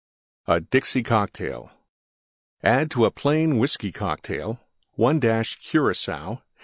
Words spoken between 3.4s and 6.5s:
Whiskey Cocktail: 1 dash Curacoa.